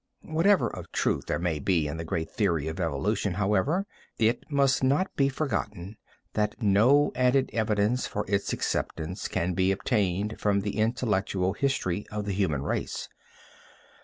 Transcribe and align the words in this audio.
Whatever 0.25 0.67
of 0.67 0.91
truth 0.91 1.27
there 1.27 1.37
may 1.37 1.59
be 1.59 1.87
in 1.87 1.97
the 1.97 2.03
great 2.03 2.31
theory 2.31 2.67
of 2.67 2.79
evolution, 2.79 3.35
however, 3.35 3.85
it 4.17 4.49
must 4.51 4.83
not 4.83 5.15
be 5.15 5.29
forgotten 5.29 5.95
that 6.33 6.59
no 6.59 7.11
added 7.13 7.51
evidence 7.53 8.07
for 8.07 8.25
its 8.27 8.51
acceptance 8.51 9.27
can 9.27 9.53
be 9.53 9.71
obtained 9.71 10.39
from 10.39 10.61
the 10.61 10.77
intellectual 10.79 11.53
history 11.53 12.07
of 12.09 12.25
the 12.25 12.33
human 12.33 12.63
race. 12.63 13.09